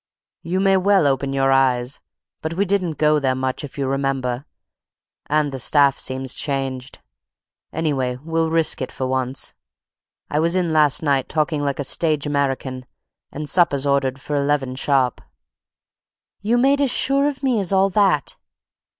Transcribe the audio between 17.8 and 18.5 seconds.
that!"